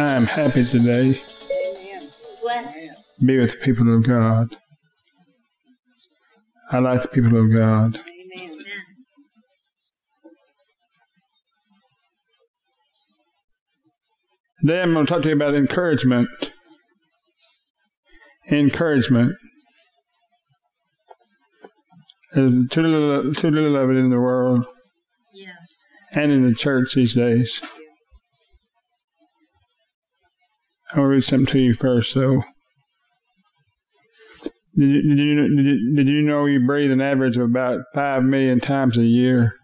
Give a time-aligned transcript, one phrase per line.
[0.00, 1.20] I am happy today
[2.40, 3.02] Blessed.
[3.24, 4.56] be with the people of God.
[6.70, 7.96] I like the people of God.
[7.96, 8.58] Amen.
[14.60, 16.28] Today I'm going to talk to you about encouragement.
[18.50, 19.34] Encouragement.
[22.32, 24.64] There's too little, too little of it in the world
[25.34, 25.48] Yeah.
[26.12, 27.60] and in the church these days.
[30.94, 32.42] I'll read something to you first, though.
[34.76, 37.80] Did you, did, you, did, you, did you know you breathe an average of about
[37.94, 39.54] 5 million times a year?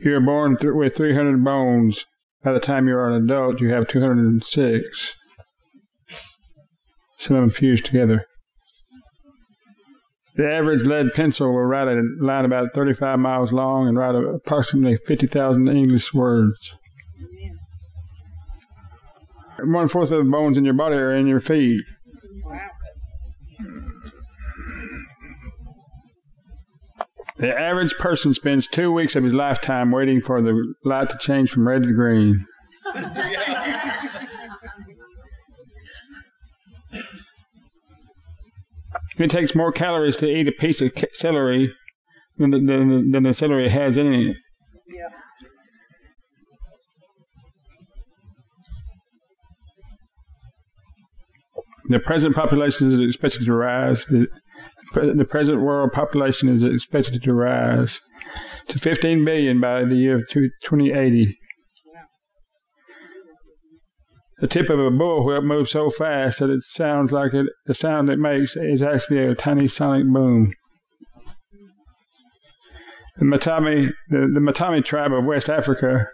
[0.00, 2.04] You are born th- with 300 bones.
[2.42, 5.14] By the time you are an adult, you have 206.
[7.16, 8.26] Some of them fused together.
[10.36, 14.98] The average lead pencil will write a line about 35 miles long and write approximately
[15.06, 16.72] 50,000 English words.
[19.62, 21.80] One fourth of the bones in your body are in your feet.
[27.36, 31.50] The average person spends two weeks of his lifetime waiting for the light to change
[31.50, 32.46] from red to green.
[39.16, 41.72] It takes more calories to eat a piece of celery
[42.36, 44.36] than the, than, than the celery has in it.
[44.88, 45.08] Yeah.
[51.86, 54.04] The present population is expected to rise.
[54.06, 54.26] The,
[54.94, 58.00] the present world population is expected to rise
[58.68, 61.38] to 15 billion by the year 2080.
[64.38, 68.10] The tip of a bullwhip moves so fast that it sounds like it, the sound
[68.10, 70.52] it makes is actually a tiny sonic boom.
[73.16, 76.08] The Matami, the, the Matami tribe of West Africa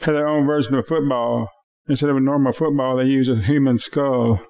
[0.00, 1.48] play their own version of football.
[1.88, 4.40] Instead of a normal football, they use a human skull.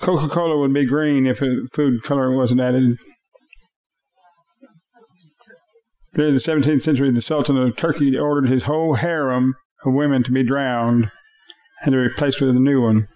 [0.00, 1.38] Coca Cola would be green if
[1.72, 2.98] food coloring wasn't added.
[6.14, 9.54] During the 17th century, the Sultan of Turkey ordered his whole harem
[9.84, 11.10] of women to be drowned
[11.82, 13.08] and to be replaced with a new one.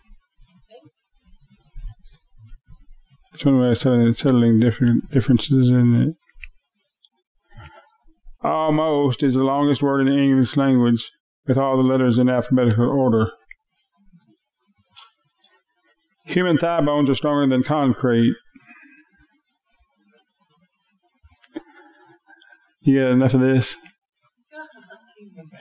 [3.31, 3.76] That's one way of
[4.16, 6.15] settling different differences in it.
[8.43, 11.10] Almost is the longest word in the English language,
[11.46, 13.30] with all the letters in alphabetical order.
[16.24, 18.34] Human thigh bones are stronger than concrete.
[22.82, 23.76] You got enough of this?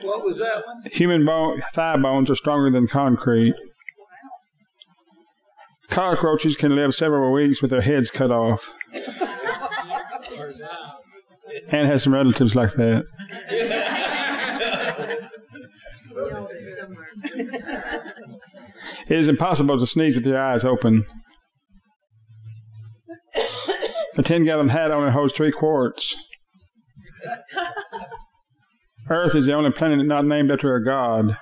[0.02, 0.82] What was that one?
[0.92, 3.54] Human bone, thigh bones are stronger than concrete.
[5.88, 8.74] Cockroaches can live several weeks with their heads cut off.
[11.70, 13.04] And has some relatives like that.
[19.08, 21.04] It is impossible to sneeze with your eyes open.
[24.16, 26.16] A 10 gallon hat only holds three quarts.
[29.10, 31.36] Earth is the only planet not named after a god.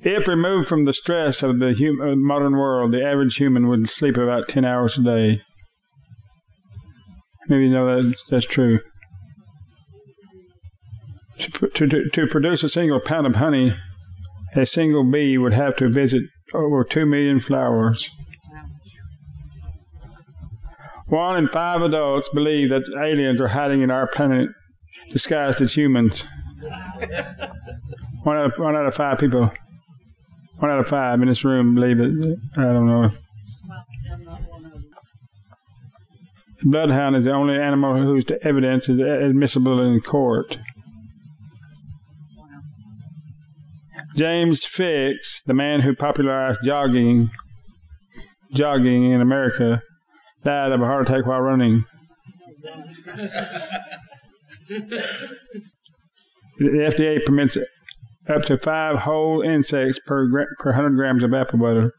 [0.00, 3.90] If removed from the stress of the hum- uh, modern world, the average human would
[3.90, 5.42] sleep about 10 hours a day.
[7.48, 8.80] Maybe you know that that's true.
[11.58, 13.74] To, to, to, produce a single pound of honey,
[14.54, 16.22] a single bee would have to visit
[16.54, 18.08] over 2 million flowers.
[21.06, 24.50] One in five adults believe that aliens are hiding in our planet
[25.10, 26.24] disguised as humans.
[28.22, 29.50] One out of, one out of five people,
[30.58, 32.38] one out of five in this room believe it.
[32.56, 33.10] I don't know.
[36.62, 40.58] Bloodhound is the only animal whose evidence is admissible in court.
[44.18, 47.30] James Fixx, the man who popularized jogging,
[48.52, 49.80] jogging in America,
[50.42, 51.84] died of a heart attack while running.
[56.58, 57.56] The FDA permits
[58.28, 61.92] up to five whole insects per gra- per hundred grams of apple butter.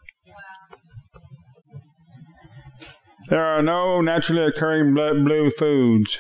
[3.30, 6.18] There are no naturally occurring blue foods.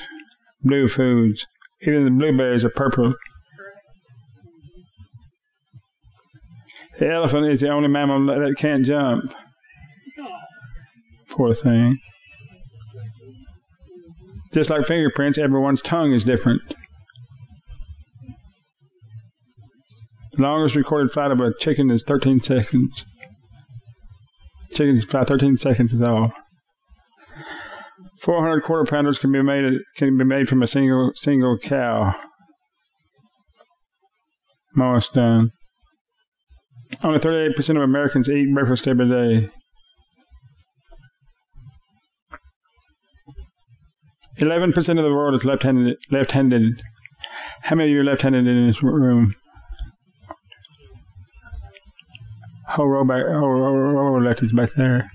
[0.62, 1.46] Blue foods.
[1.82, 3.16] Even the blueberries are purple.
[7.00, 9.34] The elephant is the only mammal that can't jump.
[11.30, 11.98] Poor thing.
[14.54, 16.62] Just like fingerprints, everyone's tongue is different.
[20.34, 23.06] The longest recorded flight of a chicken is 13 seconds.
[24.72, 26.34] Chickens fly 13 seconds is all.
[28.22, 32.16] 400 quarter pounders can be made can be made from a single single cow.
[34.78, 35.52] Almost done.
[37.02, 39.50] Only 38% of Americans eat breakfast every day.
[44.38, 45.98] 11% of the world is left-handed.
[46.12, 46.82] Left-handed.
[47.64, 49.36] How many of you are left-handed in this room?
[52.68, 55.10] Whole row back, whole row, row left is back there.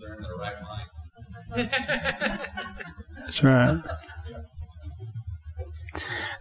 [0.00, 0.54] They're in the right
[1.56, 1.70] mind.
[3.20, 3.78] That's right.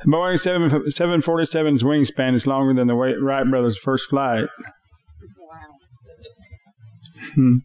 [0.03, 4.45] The Boeing 7, 747's wingspan is longer than the Wright brothers' first flight.
[5.39, 5.59] Wow.
[7.33, 7.57] Hmm.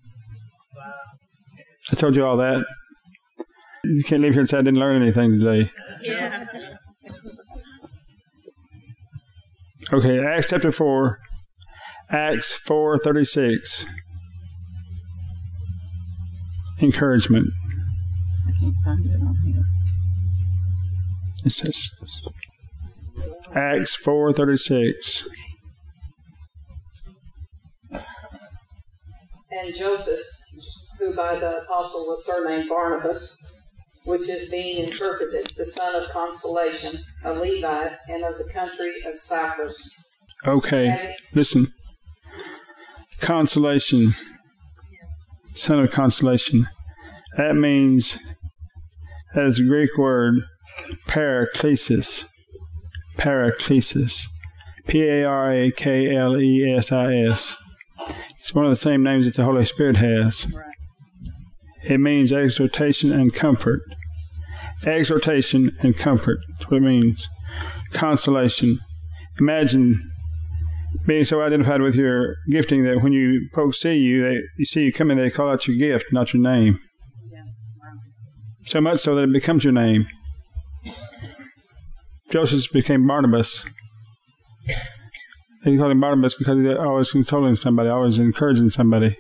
[1.90, 2.64] I told you all that.
[3.84, 5.70] You can't leave here and say I didn't learn anything today.
[6.02, 6.46] Yeah.
[9.93, 11.19] Okay, Acts chapter 4.
[12.11, 13.84] Acts 4.36.
[16.81, 17.49] Encouragement.
[18.46, 19.64] I can't find it on here.
[21.44, 21.91] It says
[23.55, 25.27] Acts 4.36.
[29.50, 30.25] And Joseph,
[30.99, 33.37] who by the apostle was surnamed Barnabas,
[34.05, 39.19] which is being interpreted the son of consolation, a Levite, and of the country of
[39.19, 39.94] Cyprus.
[40.47, 41.67] Okay, Having- listen.
[43.21, 44.15] Consolation.
[45.55, 46.67] Son of consolation.
[47.37, 48.19] That means,
[49.35, 50.43] that is a Greek word,
[51.07, 52.27] paraklesis.
[53.17, 54.27] Paraklesis.
[54.87, 57.57] P A R A K L E S I S.
[58.31, 60.47] It's one of the same names that the Holy Spirit has.
[61.85, 63.81] It means exhortation and comfort.
[64.85, 66.39] Exhortation and comfort.
[66.49, 67.29] That's what it means.
[67.93, 68.79] Consolation.
[69.39, 70.11] Imagine
[71.07, 74.83] being so identified with your gifting that when you folks see you, they you see
[74.83, 76.81] you coming, they call out your gift, not your name.
[78.67, 80.07] So much so that it becomes your name.
[82.32, 83.62] Joseph became Barnabas.
[85.64, 89.19] They called him Barnabas because he always consoling somebody, always encouraging somebody.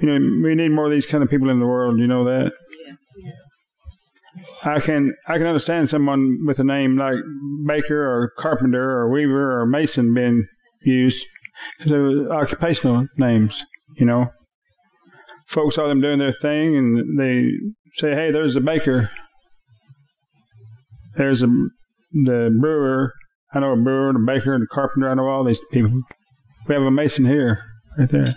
[0.00, 2.00] You know, we need more of these kind of people in the world.
[2.00, 2.52] You know that.
[4.64, 7.18] I can I can understand someone with a name like
[7.66, 10.44] Baker or Carpenter or Weaver or Mason being
[10.82, 11.24] used
[11.78, 13.64] because they're occupational names.
[13.96, 14.32] You know,
[15.46, 17.52] folks saw them doing their thing and they
[17.94, 19.10] say, "Hey, there's a baker.
[21.16, 21.48] There's a
[22.24, 23.12] the brewer.
[23.52, 25.08] I know a brewer, the baker, the carpenter.
[25.08, 26.02] I know all these people.
[26.66, 27.62] We have a mason here,
[27.98, 28.34] right there."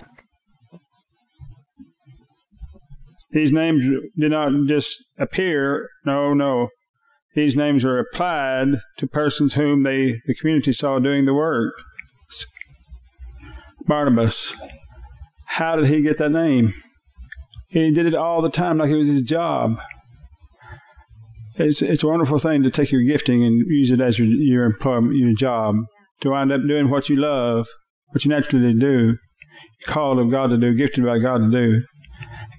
[3.31, 3.85] These names
[4.17, 5.87] did not just appear.
[6.05, 6.69] No, no.
[7.35, 11.73] These names are applied to persons whom they, the community saw doing the work.
[13.87, 14.55] Barnabas.
[15.45, 16.73] How did he get that name?
[17.69, 19.79] He did it all the time like it was his job.
[21.59, 24.63] It's, it's a wonderful thing to take your gifting and use it as your, your
[24.63, 25.75] employment, your job,
[26.21, 27.67] to wind up doing what you love,
[28.09, 29.17] what you naturally do,
[29.85, 31.81] called of God to do, gifted by God to do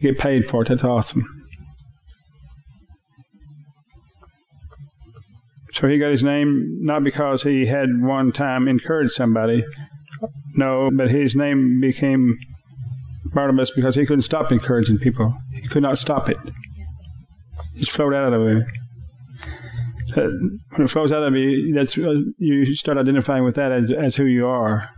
[0.00, 0.68] get paid for it.
[0.68, 1.24] That's awesome.
[5.72, 9.64] So he got his name not because he had one time encouraged somebody.
[10.54, 12.36] No, but his name became
[13.32, 15.34] Barnabas because he couldn't stop encouraging people.
[15.52, 16.36] He could not stop it.
[16.44, 18.66] It just flowed out of him.
[20.16, 20.28] Uh,
[20.70, 24.16] when it flows out of you, that's uh, you start identifying with that as as
[24.16, 24.88] who you are,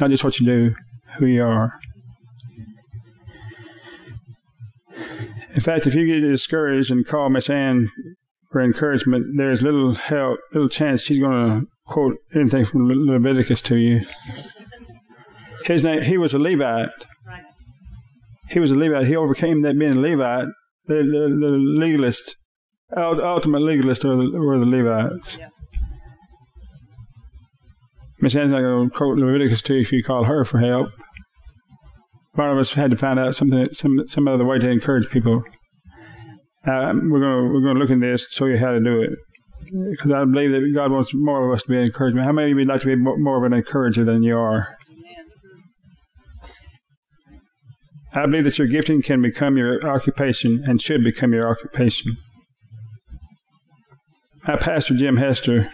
[0.00, 0.74] not just what you do,
[1.18, 1.72] who you are.
[5.54, 7.88] In fact, if you get discouraged and call Miss Ann
[8.50, 13.62] for encouragement, there's little help, little chance she's going to quote anything from Le- Leviticus
[13.62, 14.02] to you.
[15.64, 16.90] His name, he was a Levite.
[17.26, 17.42] Right.
[18.50, 19.06] He was a Levite.
[19.06, 20.48] He overcame that being a Levite.
[20.86, 22.36] The, the, the legalist,
[22.96, 25.36] ultimate legalist were the, were the Levites.
[25.36, 25.48] Yeah.
[28.20, 30.88] Miss Ann's not going to quote Leviticus to you if you call her for help.
[32.34, 35.42] Barnabas had to find out something, some some other way to encourage people.
[36.66, 39.00] Uh, we're going to we're going to look in this, show you how to do
[39.02, 39.10] it,
[39.90, 42.26] because I believe that God wants more of us to be encouragement.
[42.26, 44.76] How many of you would like to be more of an encourager than you are?
[48.14, 52.16] I believe that your gifting can become your occupation and should become your occupation.
[54.48, 55.70] My pastor, Jim Hester,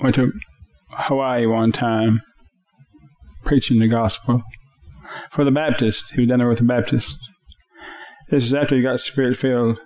[0.00, 0.32] went to
[0.88, 2.22] Hawaii one time
[3.44, 4.42] preaching the gospel
[5.30, 6.14] for the Baptist.
[6.14, 7.18] He was down there with the Baptist.
[8.30, 9.78] This is after he got spirit filled.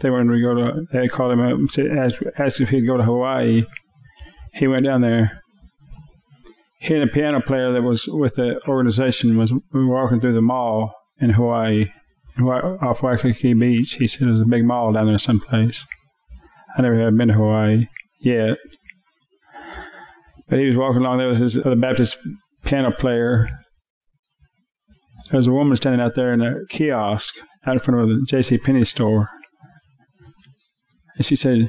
[0.00, 2.96] They wanted to go to, they called him up and asked, asked if he'd go
[2.96, 3.64] to Hawaii.
[4.54, 5.42] He went down there.
[6.80, 10.94] He and a piano player that was with the organization was walking through the mall
[11.20, 11.90] in Hawaii,
[12.40, 13.94] off Waikiki Beach.
[13.94, 15.84] He said there's a big mall down there someplace.
[16.76, 17.86] I never have been to Hawaii
[18.20, 18.58] yet.
[20.48, 22.18] But he was walking along there with his other Baptist
[22.64, 23.48] piano player.
[25.30, 27.36] There was a woman standing out there in a kiosk
[27.66, 28.58] out in front of the J.C.
[28.58, 29.30] Penney store.
[31.16, 31.68] And she said,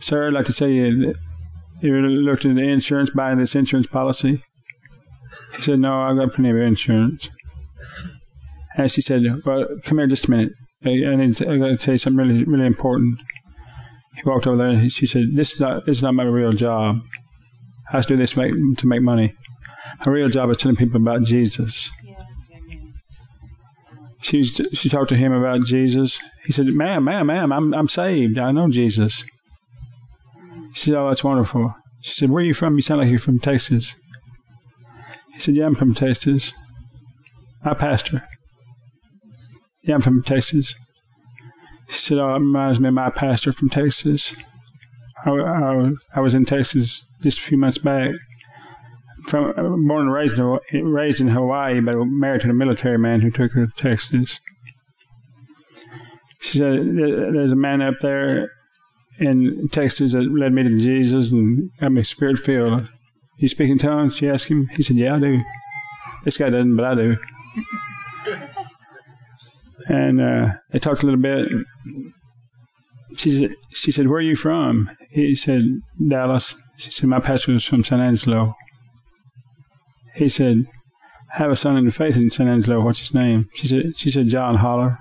[0.00, 1.16] Sir, I'd like to tell you that
[1.80, 4.42] you looked into insurance, buying this insurance policy?
[5.56, 7.28] He said, No, I've got plenty of insurance.
[8.76, 10.52] And she said, Well, come here just a minute.
[10.84, 13.18] I, need to, I got to tell you something really, really important.
[14.14, 16.52] He walked over there and she said, This is not, this is not my real
[16.52, 17.00] job.
[17.90, 19.34] I have to do this to make, to make money.
[20.04, 21.90] My real job is telling people about Jesus.
[24.22, 26.20] She, she talked to him about Jesus.
[26.44, 28.38] He said, Ma'am, ma'am, ma'am, I'm, I'm saved.
[28.38, 29.24] I know Jesus.
[30.74, 31.74] She said, Oh, that's wonderful.
[32.00, 32.76] She said, Where are you from?
[32.76, 33.94] You sound like you're from Texas.
[35.32, 36.52] He said, Yeah, I'm from Texas.
[37.62, 38.26] I pastor.
[39.86, 40.74] Yeah, I'm from Texas.
[41.88, 44.34] She said, Oh, it reminds me of my pastor from Texas.
[45.24, 48.10] I, I, I was in Texas just a few months back.
[49.28, 53.30] From born and raised in, raised in Hawaii, but married to a military man who
[53.30, 54.38] took her to Texas.
[56.40, 58.52] She said, "There's a man up there
[59.18, 62.88] in Texas that led me to Jesus and got me spirit filled.
[63.38, 64.68] You speak in tongues?" She asked him.
[64.76, 65.40] He said, "Yeah, I do."
[66.24, 67.16] This guy doesn't, but I do.
[69.88, 71.48] And uh, they talked a little bit.
[73.16, 75.62] She said, "She said, where are you from?" He said,
[76.08, 78.54] "Dallas." She said, "My pastor was from San Angelo."
[80.16, 80.66] He said,
[81.34, 82.80] I have a son in the faith in San Angelo.
[82.80, 83.50] What's his name?
[83.54, 84.98] She said, she said, John Hollar.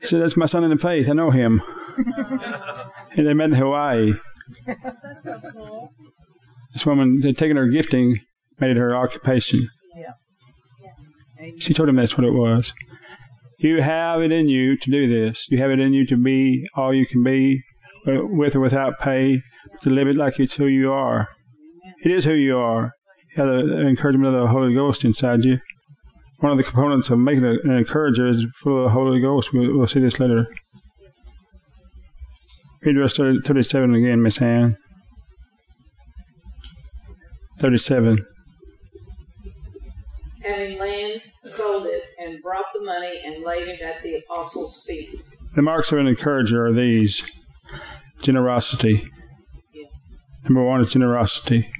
[0.00, 1.08] He said, that's my son in the faith.
[1.08, 1.62] I know him.
[1.96, 4.14] and they met in Hawaii.
[4.66, 5.92] That's so cool.
[6.72, 8.20] This woman had taken her gifting,
[8.58, 9.68] made it her occupation.
[9.94, 10.38] Yes.
[10.82, 11.52] Yes.
[11.62, 12.72] She told him that's what it was.
[13.62, 15.46] You have it in you to do this.
[15.48, 17.62] You have it in you to be all you can be,
[18.08, 19.40] uh, with or without pay,
[19.82, 21.28] to live it like it's who you are.
[22.04, 22.90] It is who you are.
[23.30, 25.60] You have the encouragement of the Holy Ghost inside you.
[26.40, 29.52] One of the components of making an encourager is full of the Holy Ghost.
[29.52, 30.48] We'll, we'll see this later.
[32.82, 34.76] Read verse 37 again, Miss Ann.
[37.60, 38.26] 37.
[40.44, 45.20] Having land, sold it, and brought the money and laid it at the apostles' feet.
[45.54, 47.22] The marks of an encourager are these
[48.22, 49.08] generosity.
[50.44, 51.70] Number one is generosity.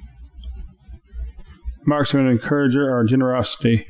[1.85, 3.85] Marks of an encourager are generosity.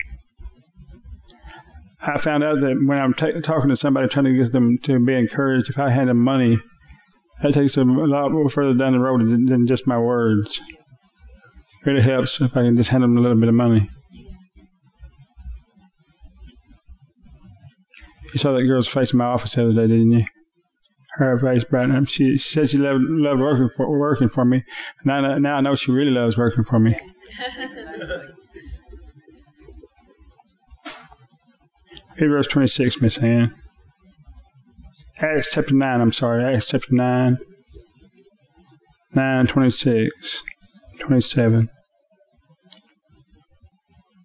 [2.02, 5.00] I found out that when I'm ta- talking to somebody trying to get them to
[5.00, 6.60] be encouraged, if I hand them money,
[7.42, 10.60] that takes them a lot further down the road than, than just my words.
[11.82, 13.90] It really helps if I can just hand them a little bit of money.
[18.34, 20.26] You saw that girl's face in my office the other day, didn't you?
[21.18, 22.08] Her face brightened up.
[22.08, 24.64] She, she said she loved, loved working for working for me.
[25.06, 27.00] Now, now I know she really loves working for me.
[32.20, 33.54] Read verse 26, Miss Ann.
[35.20, 36.44] Acts chapter 9, I'm sorry.
[36.44, 37.38] Acts chapter 9,
[39.14, 40.44] 9, 26,
[41.00, 41.70] 27.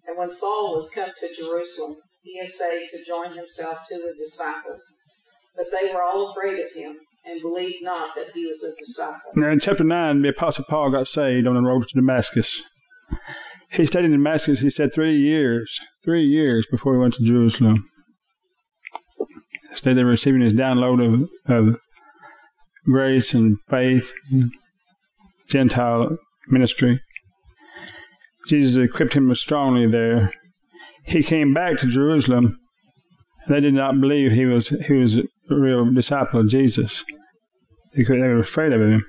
[0.07, 4.81] And when Saul was come to Jerusalem, he essayed to join himself to the disciples.
[5.55, 9.31] But they were all afraid of him and believed not that he was a disciple.
[9.35, 12.61] Now, in chapter 9, the Apostle Paul got saved on the road to Damascus.
[13.71, 17.89] He stayed in Damascus, he said, three years, three years before he went to Jerusalem.
[19.73, 21.79] Stayed there receiving his download of, of
[22.85, 24.51] grace and faith, and
[25.47, 27.01] Gentile ministry.
[28.47, 30.33] Jesus equipped him strongly there.
[31.05, 32.57] He came back to Jerusalem.
[33.47, 37.03] They did not believe he was he was a real disciple of Jesus.
[37.95, 39.03] They, could, they were afraid of him.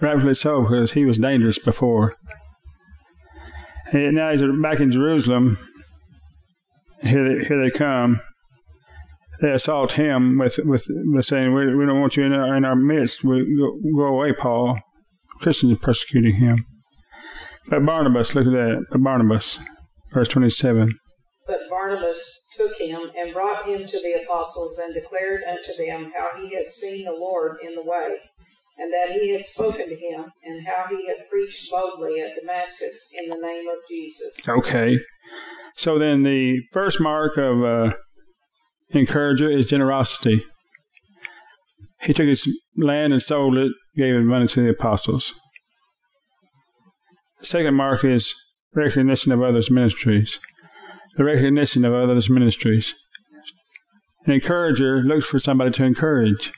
[0.00, 2.16] Rightfully so, because he was dangerous before.
[3.92, 5.58] And now he's back in Jerusalem.
[7.02, 8.20] Here they, here they come.
[9.40, 12.64] They assault him with with, with saying, we, "We don't want you in our, in
[12.64, 13.24] our midst.
[13.24, 14.78] We, go, go away, Paul.
[15.40, 16.66] Christians are persecuting him.
[17.70, 18.84] But Barnabas, look at that.
[18.90, 19.58] But Barnabas,
[20.12, 20.92] verse 27.
[21.46, 26.30] But Barnabas took him and brought him to the apostles and declared unto them how
[26.40, 28.16] he had seen the Lord in the way,
[28.76, 33.12] and that he had spoken to him, and how he had preached boldly at Damascus
[33.16, 34.48] in the name of Jesus.
[34.48, 34.98] Okay.
[35.74, 37.92] So then the first mark of uh,
[38.90, 40.44] encourager is generosity.
[42.02, 45.34] He took his land and sold it, gave it money to the apostles.
[47.42, 48.34] Second mark is
[48.74, 50.38] recognition of others' ministries.
[51.16, 52.94] The recognition of others' ministries.
[54.26, 56.52] An encourager looks for somebody to encourage.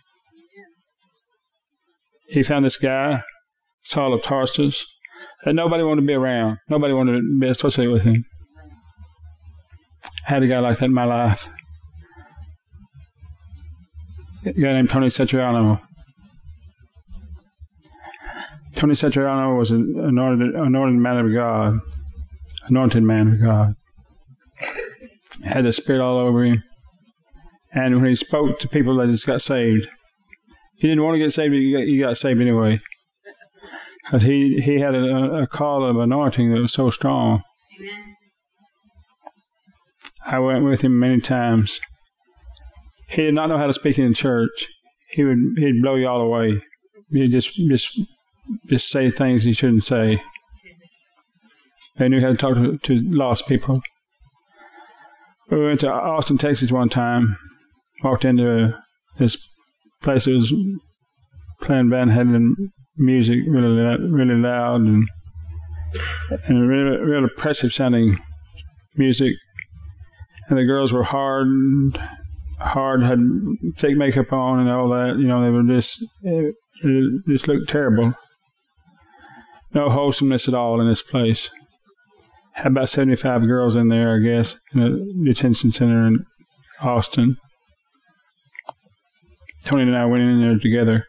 [2.29, 3.23] He found this guy,
[3.83, 4.85] Saul of Tarsus,
[5.45, 6.59] that nobody wanted to be around.
[6.69, 8.25] Nobody wanted to be associated with him.
[10.27, 11.51] I had a guy like that in my life.
[14.45, 15.81] A guy named Tony Cetriano.
[18.83, 21.79] Tony Cetriano was an anointed, anointed man of God,
[22.67, 23.75] anointed man of God.
[25.45, 26.65] Had the Spirit all over him.
[27.73, 29.87] And when he spoke to people, they just got saved.
[30.79, 32.81] He didn't want to get saved, but he got, he got saved anyway.
[34.05, 37.45] Because he, he had a, a call of anointing that was so strong.
[40.27, 41.79] I went with him many times.
[43.07, 44.67] He did not know how to speak in church.
[45.11, 46.61] He would he'd blow you all away.
[47.13, 47.97] He'd just just
[48.69, 50.23] just say things he shouldn't say.
[51.99, 53.83] He knew how to talk to, to lost people.
[55.51, 57.37] We went to Austin, Texas one time.
[58.03, 58.77] Walked into
[59.19, 59.39] this
[60.03, 60.53] place that was
[61.61, 62.55] playing Van Halen
[62.97, 63.81] music really
[64.11, 65.09] really loud and
[66.47, 68.19] and really, really oppressive sounding
[68.97, 69.35] music
[70.53, 71.49] and the girls were hard,
[72.61, 73.19] hard, had
[73.77, 75.17] fake makeup on and all that.
[75.19, 78.13] You know, they were just, it, it just looked terrible.
[79.75, 81.51] No wholesomeness at all in this place.
[82.53, 86.27] Had about 75 girls in there, I guess, in a detention center in
[86.81, 87.39] Austin.
[89.65, 91.07] Tony and I went in there together.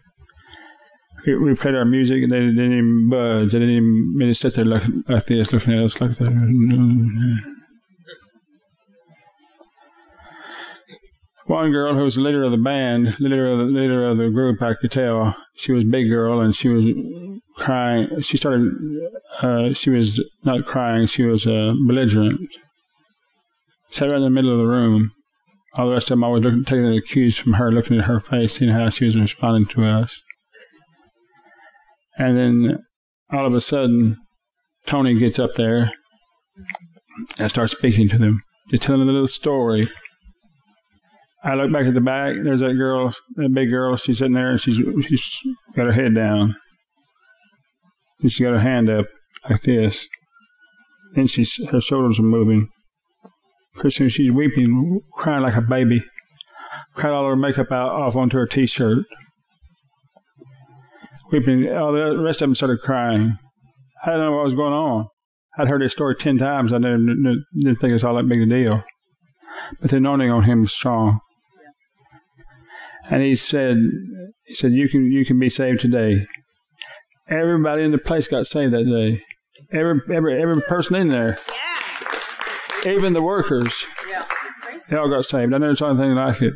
[1.26, 3.52] We, we played our music and they didn't even budge.
[3.52, 7.54] They didn't even they just sit there like, like this, looking at us like that.
[11.46, 14.30] One girl who was the leader of the band, leader of the leader of the
[14.30, 15.36] group, I could tell.
[15.56, 16.86] She was a big girl and she was
[17.58, 18.22] crying.
[18.22, 18.72] She started.
[19.42, 21.08] Uh, she was not crying.
[21.08, 22.40] She was uh, belligerent.
[23.90, 25.12] Sat right in the middle of the room.
[25.76, 28.20] All the rest of them always looking, taking the cues from her, looking at her
[28.20, 30.22] face, seeing how she was responding to us.
[32.18, 32.78] And then
[33.32, 34.18] all of a sudden,
[34.86, 35.92] Tony gets up there
[37.40, 39.90] and starts speaking to them, just telling a little story
[41.44, 42.36] I look back at the back.
[42.42, 43.98] There's that girl, that big girl.
[43.98, 45.42] She's sitting there and she's she's
[45.76, 46.56] got her head down.
[48.22, 49.06] And she's got her hand up
[49.50, 50.08] like this.
[51.16, 52.70] Then she's her shoulders are moving.
[53.90, 56.04] Soon she's weeping, crying like a baby.
[56.94, 59.04] Cried all her makeup out off onto her t-shirt.
[61.32, 61.70] Weeping.
[61.70, 63.38] All the rest of them started crying.
[64.04, 65.08] I didn't know what was going on.
[65.58, 66.72] I'd heard this story ten times.
[66.72, 68.84] I didn't, didn't think it was all that big a deal.
[69.82, 71.20] But the anointing on him was strong
[73.10, 73.78] and he said,
[74.46, 76.26] he said, you can you can be saved today.
[77.30, 79.22] Everybody in the place got saved that day.
[79.72, 81.40] Every every every person in there,
[82.86, 82.92] Yeah.
[82.92, 84.26] even the workers, Yeah.
[84.90, 85.54] they all got saved.
[85.54, 86.54] I never saw anything like it.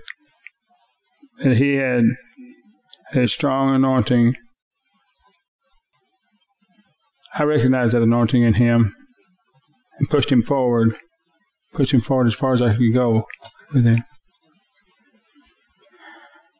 [1.39, 2.03] And he had
[3.13, 4.35] a strong anointing.
[7.35, 8.95] I recognized that anointing in him
[9.99, 10.95] and pushed him forward,
[11.73, 13.25] pushed him forward as far as I could go
[13.73, 14.03] with him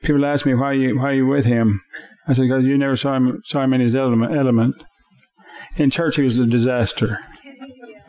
[0.07, 1.83] people ask me why you why you with him.
[2.27, 4.35] I said because you never saw him saw him in his element.
[4.35, 4.75] Element
[5.75, 7.19] in church, he was a disaster.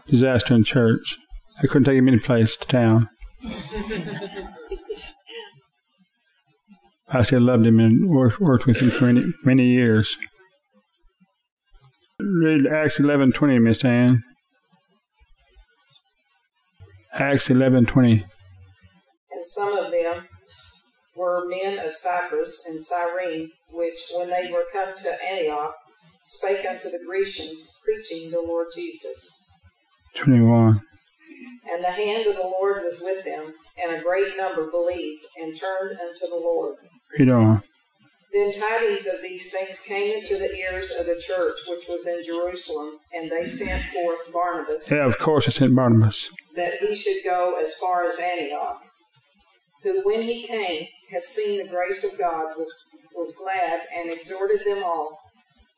[0.09, 1.17] Disaster in church.
[1.63, 3.09] I couldn't take him any place to town.
[7.11, 10.17] I still loved him and worked, worked with him for many, many years.
[12.21, 14.23] Read Acts eleven twenty, Miss Ann.
[17.15, 18.25] Acts eleven twenty.
[19.33, 20.29] And some of them
[21.19, 25.75] were men of Cyprus and Cyrene, which, when they were come to Antioch,
[26.23, 29.51] spake unto the Grecians, preaching the Lord Jesus.
[30.15, 30.81] 21.
[31.71, 35.59] And the hand of the Lord was with them, and a great number believed and
[35.59, 36.77] turned unto the Lord.
[37.19, 37.63] Read on.
[38.33, 42.23] Then tidings of these things came into the ears of the church which was in
[42.25, 46.29] Jerusalem, and they sent forth Barnabas, Yeah, of course, I sent Barnabas.
[46.55, 48.83] that he should go as far as Antioch.
[49.83, 54.61] Who, when he came, had seen the grace of God, was, was glad, and exhorted
[54.67, 55.19] them all,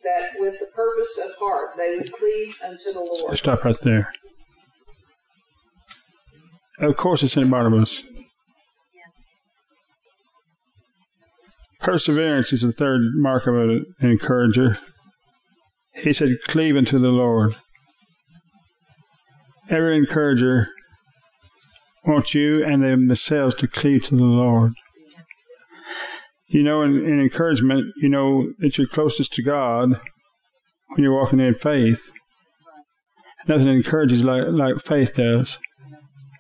[0.03, 3.39] that with the purpose of heart they would cleave unto the Lord.
[3.39, 4.13] Stop right there.
[6.81, 7.51] Of course, it's St.
[7.51, 8.03] Barnabas.
[11.81, 14.79] Perseverance is the third mark of an encourager.
[15.95, 17.55] He said, cleave unto the Lord.
[19.69, 20.69] Every encourager
[22.05, 24.73] wants you and them themselves to cleave to the Lord.
[26.51, 30.01] You know, in, in encouragement, you know that you're closest to God
[30.89, 32.11] when you're walking in faith.
[33.47, 35.59] Nothing encourages like, like faith does.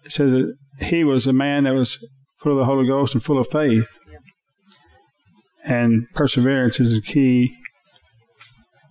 [0.04, 1.96] It says that he was a man that was
[2.40, 3.98] full of the Holy Ghost and full of faith.
[5.64, 7.54] And perseverance is the key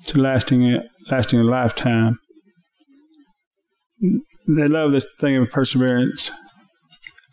[0.05, 2.17] to lasting a, lasting a lifetime.
[4.01, 6.31] They love this thing of perseverance,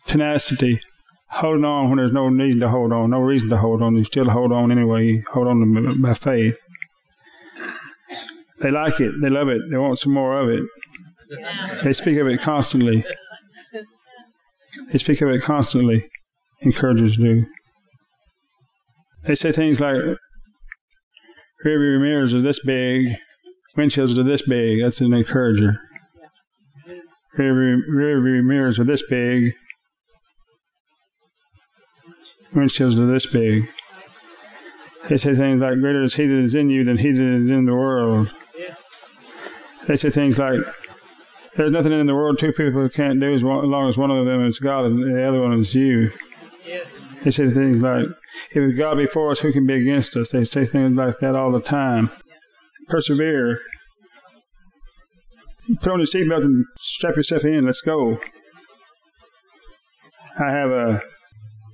[0.07, 0.81] tenacity,
[1.29, 3.95] holding on when there's no need to hold on, no reason to hold on.
[3.95, 5.05] You still hold on anyway.
[5.05, 6.57] You hold on by faith.
[8.59, 9.13] They like it.
[9.21, 9.61] They love it.
[9.69, 10.63] They want some more of it.
[11.83, 13.05] They speak of it constantly.
[14.91, 16.09] They speak of it constantly.
[16.61, 17.45] Encouragers do.
[19.25, 19.95] They say things like,
[21.65, 23.17] rearview mirrors are this big,
[23.77, 24.81] windshields are this big.
[24.81, 25.81] That's an encourager.
[27.37, 29.53] Rearview, rearview mirrors are this big,
[32.53, 33.69] windshields are this big.
[35.09, 37.49] They say things like, greater is he that is in you than he that is
[37.49, 38.31] in the world.
[39.87, 40.59] They say things like,
[41.55, 44.45] there's nothing in the world two people can't do as, long as one of them
[44.45, 46.11] is God and the other one is you.
[46.65, 46.85] Yes.
[47.23, 48.05] They say things like,
[48.51, 50.31] if God be for us, who can be against us?
[50.31, 52.11] They say things like that all the time.
[52.89, 53.61] Persevere.
[55.81, 57.65] Put on your seatbelt and strap yourself in.
[57.65, 58.19] Let's go.
[60.39, 61.01] I have a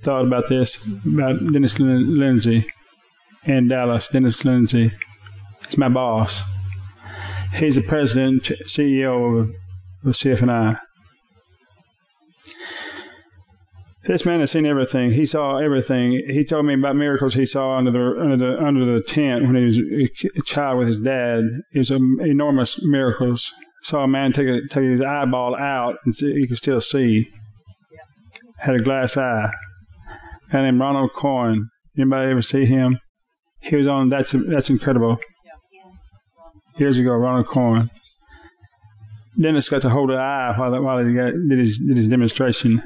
[0.04, 2.66] thought about this about Dennis Lindsay
[3.44, 4.08] in Dallas.
[4.08, 4.92] Dennis Lindsay
[5.68, 6.42] is my boss.
[7.54, 9.48] He's the president, CEO of,
[10.04, 10.78] of CFNI.
[14.04, 15.12] This man has seen everything.
[15.12, 16.22] He saw everything.
[16.28, 19.56] He told me about miracles he saw under the under the under the tent when
[19.56, 21.40] he was a child with his dad.
[21.72, 23.50] It was um, enormous miracles.
[23.82, 27.30] Saw a man take a, take his eyeball out and see, he could still see.
[28.58, 29.52] Had a glass eye.
[30.54, 31.68] And then Ronald Coyne.
[31.98, 33.00] Anybody ever see him?
[33.60, 34.08] He was on.
[34.08, 35.18] That's that's incredible.
[36.78, 37.90] Years ago, Ronald Coyne.
[39.40, 42.84] Dennis got to hold the eye while while he got, did his did his demonstration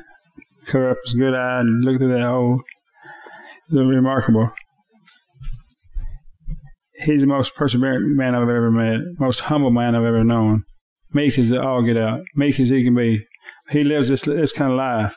[0.65, 2.63] cover up his good eye and look through that hole.
[3.67, 4.51] It's remarkable.
[7.05, 10.65] He's the most perseverant man I've ever met, most humble man I've ever known.
[11.13, 13.27] Meek as all get out, meek as he can be.
[13.69, 15.15] He lives this this kind of life.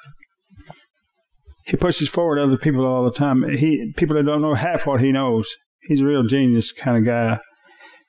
[1.72, 3.48] He pushes forward other people all the time.
[3.50, 5.56] He people that don't know half what he knows.
[5.84, 7.40] He's a real genius kind of guy.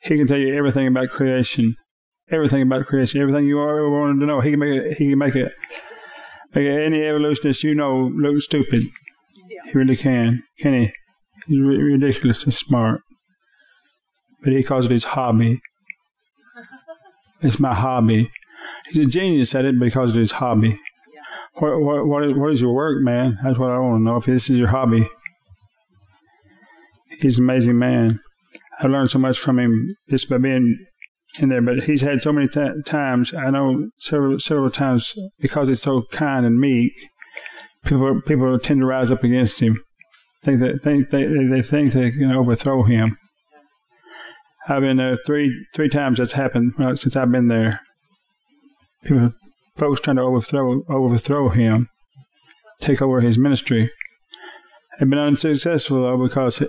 [0.03, 1.77] He can tell you everything about creation,
[2.29, 4.41] everything about creation, everything you ever wanted to know.
[4.41, 4.99] He can make it.
[4.99, 5.53] He can make it
[6.55, 8.83] Make any evolutionist you know looks stupid.
[9.49, 9.71] Yeah.
[9.73, 10.43] He really can.
[10.59, 10.93] Can he?
[11.47, 13.01] He's ridiculously smart.
[14.43, 15.61] But he calls it his hobby.
[17.41, 18.31] it's my hobby.
[18.87, 20.79] He's a genius at it, but he calls it his hobby.
[21.55, 23.39] What, what, what, is, what is your work, man?
[23.43, 24.17] That's what I want to know.
[24.17, 25.07] If this is your hobby,
[27.21, 28.21] he's an amazing man.
[28.81, 30.77] I learned so much from him just by being
[31.39, 33.33] in there, but he's had so many t- times.
[33.35, 36.93] I know several several times because he's so kind and meek.
[37.85, 39.83] People people tend to rise up against him.
[40.43, 43.17] Think that think they they think they can overthrow him.
[44.69, 46.19] I've been there three three times.
[46.19, 47.81] That's happened uh, since I've been there.
[49.05, 49.33] People,
[49.77, 51.89] folks trying to overthrow overthrow him,
[52.81, 53.91] take over his ministry.
[54.99, 56.63] Have been unsuccessful though because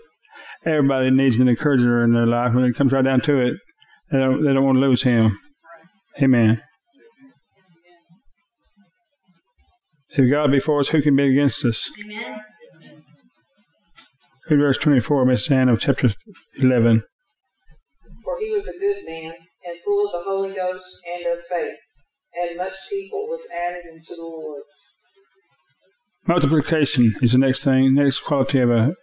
[0.66, 2.54] everybody needs an encourager in their life.
[2.54, 3.56] When it comes right down to it,
[4.12, 5.40] they don't, they don't want to lose him.
[6.22, 6.62] Amen.
[10.16, 11.92] If God be for us, who can be against us?
[12.00, 12.40] Amen.
[14.50, 16.10] Read verse 24, Miss Ann of chapter
[16.60, 17.02] 11.
[18.24, 19.34] For he was a good man,
[19.66, 21.78] and full of the Holy Ghost and of faith,
[22.36, 24.64] and much people was added unto the Lord.
[26.26, 28.96] Multiplication is the next thing, next quality of, a,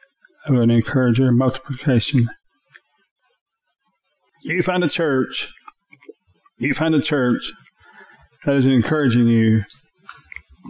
[0.47, 2.31] of an encourager, multiplication.
[4.43, 5.53] You find a church,
[6.59, 7.53] you find a church
[8.45, 9.65] that is encouraging you,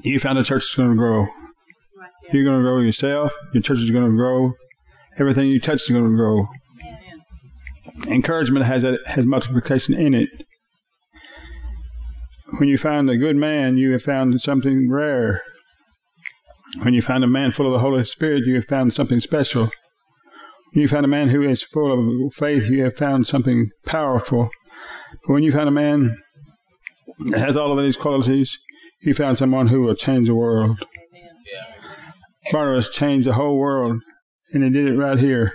[0.03, 1.29] you find a church that's going to grow.
[2.33, 4.55] You're going to grow yourself, your church is going to grow,
[5.19, 6.49] everything you touch is going to grow.
[8.09, 10.29] Encouragement has a, has multiplication in it.
[12.59, 15.43] When you find a good man, you have found something rare.
[16.83, 19.71] When you find a man full of the Holy Spirit, you have found something special.
[20.73, 24.51] When you find a man who is full of faith, you have found something powerful.
[25.27, 26.17] But when you find a man
[27.31, 28.59] that has all of these qualities,
[29.03, 30.85] you found someone who will change the world.
[32.53, 34.01] Barnabas changed the whole world,
[34.53, 35.53] and he did it right here.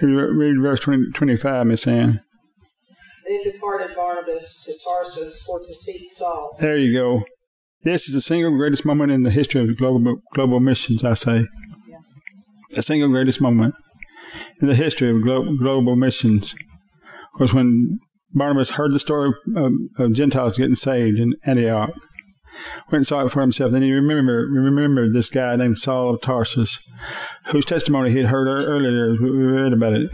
[0.00, 2.20] Read verse 20, 25, Miss Ann.
[3.30, 6.56] Then departed Barnabas to Tarsus for to seek Saul.
[6.58, 7.22] There you go.
[7.84, 11.04] This is the single greatest moment in the history of global global missions.
[11.04, 11.46] I say,
[12.70, 13.74] the single greatest moment
[14.60, 16.54] in the history of glo- global missions
[17.38, 18.00] was when
[18.32, 21.90] Barnabas heard the story of, of, Gentiles getting saved in Antioch.
[22.90, 23.70] Went and saw it for himself.
[23.70, 26.80] Then he remembered remembered this guy named Saul of Tarsus,
[27.46, 29.12] whose testimony he had heard earlier.
[29.22, 30.10] We read about it.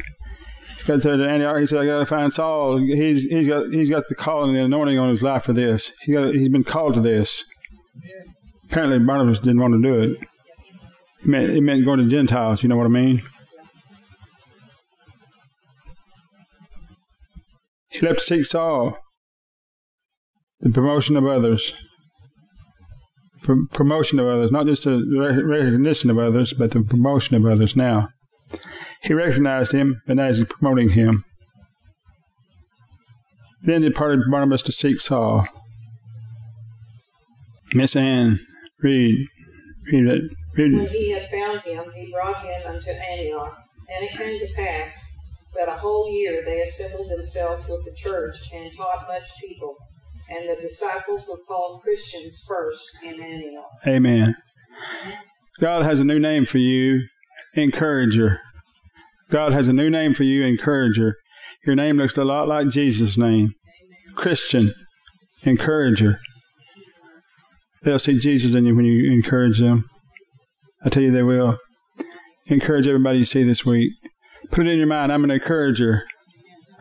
[0.86, 1.58] He got to Antioch.
[1.58, 2.78] He said, "I got to find Saul.
[2.78, 5.90] He's he's got he's got the calling and the anointing on his life for this.
[6.02, 7.44] He got he's been called to this."
[8.66, 10.18] Apparently, Barnabas didn't want to do it.
[11.22, 12.62] It meant, it meant going to Gentiles.
[12.62, 13.22] You know what I mean?
[17.90, 18.96] He left to seek Saul,
[20.60, 21.72] the promotion of others.
[23.72, 28.08] promotion of others, not just the recognition of others, but the promotion of others now.
[29.02, 31.24] He recognized him, and now he's promoting him.
[33.62, 35.46] Then departed Barnabas to seek Saul.
[37.74, 38.38] Miss Anne,
[38.80, 39.26] read.
[39.90, 40.22] Read it.
[40.56, 40.72] Read.
[40.72, 43.56] When he had found him, he brought him unto Antioch.
[43.88, 45.16] And it came to pass
[45.56, 49.76] that a whole year they assembled themselves with the church and taught much people.
[50.28, 53.70] And the disciples were called Christians first in Antioch.
[53.86, 54.36] Amen.
[55.60, 57.06] God has a new name for you,
[57.56, 58.40] encourager.
[59.30, 61.16] God has a new name for you, encourager.
[61.66, 63.54] Your name looks a lot like Jesus' name.
[64.14, 64.72] Christian,
[65.42, 66.20] encourager.
[67.82, 69.88] They'll see Jesus in you when you encourage them.
[70.84, 71.58] I tell you they will.
[72.46, 73.92] Encourage everybody you see this week.
[74.50, 76.06] Put it in your mind, I'm an encourager.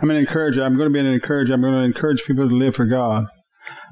[0.01, 0.63] I'm an encourager.
[0.63, 1.53] I'm going to be an encourager.
[1.53, 3.25] I'm going to encourage people to live for God.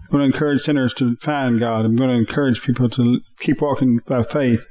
[0.04, 1.86] I'm going to encourage sinners to find God.
[1.86, 4.66] I'm going to encourage people to keep walking by faith.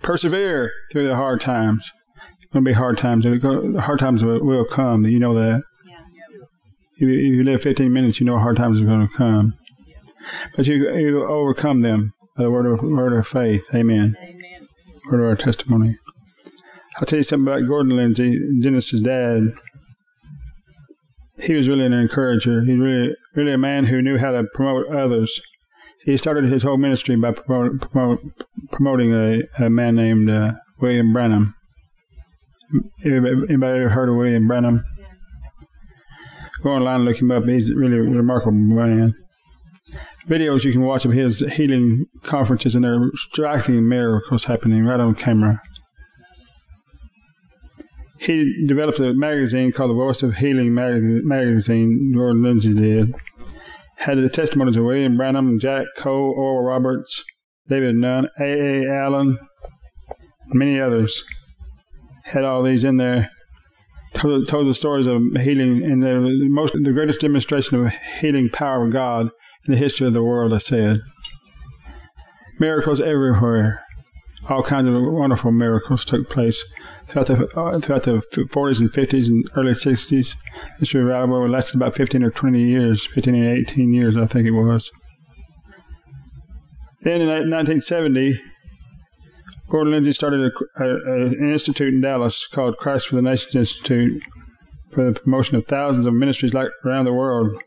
[0.00, 1.92] Persevere through the hard times.
[2.36, 3.24] It's going to be hard times.
[3.24, 5.04] The hard times will come.
[5.04, 5.62] You know that.
[6.98, 9.54] If you live 15 minutes, you know hard times are going to come.
[10.56, 13.68] But you, you overcome them by the word of, word of faith.
[13.74, 14.16] Amen.
[14.18, 14.68] Amen.
[15.10, 15.98] Word of our testimony.
[16.96, 19.52] I'll tell you something about Gordon Lindsay, Dennis' dad.
[21.40, 22.60] He was really an encourager.
[22.60, 25.40] He's really, really a man who knew how to promote others.
[26.04, 28.20] He started his whole ministry by promote, promote,
[28.70, 31.54] promoting a, a man named uh, William Branham.
[33.04, 34.80] Anybody ever heard of William Branham?
[36.62, 37.44] Go online and look him up.
[37.44, 39.14] He's a really remarkable man
[40.28, 45.00] videos you can watch of his healing conferences, and there are striking miracles happening right
[45.00, 45.60] on camera.
[48.18, 53.14] He developed a magazine called the Voice of Healing mag- Magazine, Gordon Lindsay did.
[53.96, 57.24] Had the testimonies of William Branham, Jack Coe, Oral Roberts,
[57.68, 58.84] David Nunn, A.
[58.84, 58.86] A.
[58.88, 59.38] Allen,
[60.48, 61.22] many others.
[62.24, 63.30] Had all these in there.
[64.14, 68.86] Told, told the stories of healing and the most, the greatest demonstration of healing power
[68.86, 69.28] of God
[69.66, 71.00] in the history of the world, I said.
[72.58, 73.84] Miracles everywhere.
[74.48, 76.64] All kinds of wonderful miracles took place
[77.24, 80.34] throughout the, uh, throughout the 40s and 50s and early 60s.
[80.78, 84.52] This revival lasted about 15 or 20 years, 15 and 18 years, I think it
[84.52, 84.90] was.
[87.02, 88.40] Then in 1970,
[89.68, 93.54] Gordon Lindsay started a, a, a, an institute in Dallas called Christ for the Nations
[93.54, 94.22] Institute
[94.90, 97.60] for the promotion of thousands of ministries like around the world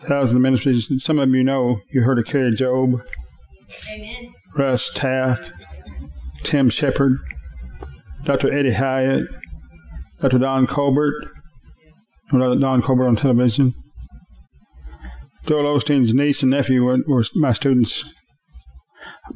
[0.00, 0.88] thousands of ministries.
[1.02, 3.02] Some of them you know, you heard of Kari Jobe,
[3.90, 4.34] Amen.
[4.54, 5.52] Russ Taff,
[6.44, 7.18] Tim Shepard,
[8.26, 8.52] Dr.
[8.52, 9.24] Eddie Hyatt,
[10.20, 10.38] Dr.
[10.38, 11.14] Don Colbert,
[12.30, 13.72] Don Colbert on television.
[15.46, 18.04] Joel Osteen's niece and nephew were, were my students.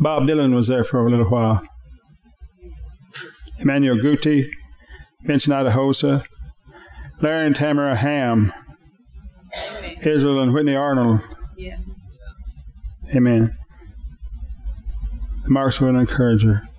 [0.00, 1.62] Bob Dylan was there for a little while.
[3.60, 4.48] Emmanuel Guti,
[5.22, 6.26] Benson Idahosa,
[7.20, 8.52] Larry and Tamara Ham,
[10.02, 11.20] Israel and Whitney Arnold.
[11.56, 11.76] Yeah.
[13.14, 13.56] Amen.
[15.44, 16.69] The marks of an encourager.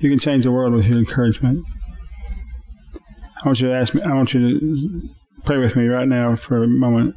[0.00, 1.64] You can change the world with your encouragement.
[3.42, 4.02] I want you to ask me.
[4.02, 5.08] I want you to
[5.44, 7.16] pray with me right now for a moment.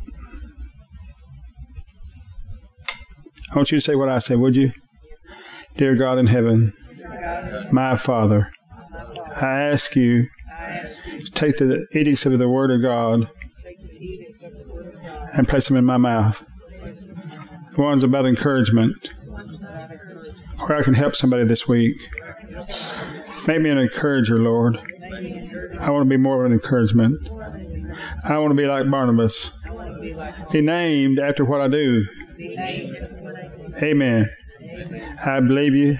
[3.51, 4.71] I want you to say what I say, would you?
[5.77, 6.73] Dear God in heaven,
[7.71, 8.51] my Father,
[9.35, 10.27] I ask you
[11.25, 13.29] to take the edicts of the Word of God
[15.33, 16.43] and place them in my mouth.
[17.73, 19.09] The ones about encouragement,
[20.59, 21.95] where I can help somebody this week.
[23.47, 24.77] Make me an encourager, Lord.
[25.79, 27.27] I want to be more of an encouragement.
[28.23, 29.51] I want to be like Barnabas.
[30.51, 32.05] Be named after what I do.
[33.81, 34.29] Amen.
[35.23, 35.97] I believe you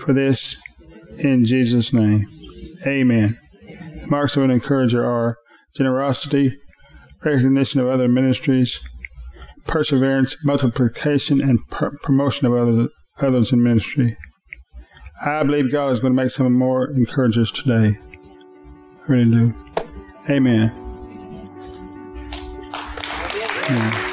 [0.00, 0.56] for this
[1.18, 2.26] in Jesus' name.
[2.86, 3.36] Amen.
[4.06, 5.36] Marks of an encourager are
[5.74, 6.56] generosity,
[7.24, 8.80] recognition of other ministries,
[9.66, 12.88] perseverance, multiplication, and pr- promotion of other,
[13.20, 14.16] others in ministry.
[15.24, 17.98] I believe God is going to make some more encouragers today.
[17.98, 19.54] I really do.
[20.28, 20.72] Amen.
[23.68, 24.05] Amen.